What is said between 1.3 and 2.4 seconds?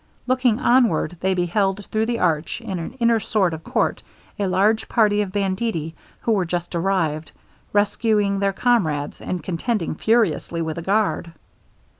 beheld through the